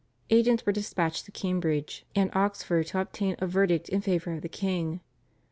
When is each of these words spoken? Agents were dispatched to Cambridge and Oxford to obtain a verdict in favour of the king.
Agents 0.31 0.65
were 0.65 0.71
dispatched 0.71 1.25
to 1.25 1.31
Cambridge 1.31 2.07
and 2.15 2.31
Oxford 2.33 2.87
to 2.87 2.99
obtain 2.99 3.35
a 3.37 3.45
verdict 3.45 3.87
in 3.87 4.01
favour 4.01 4.33
of 4.33 4.41
the 4.41 4.49
king. 4.49 4.99